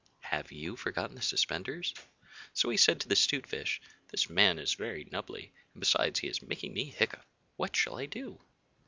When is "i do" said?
7.99-8.41